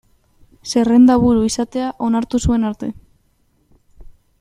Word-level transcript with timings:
Zerrendaburu 0.71 1.45
izatea 1.49 1.91
onartu 2.09 2.43
zuen 2.47 2.69
arte. 2.75 2.93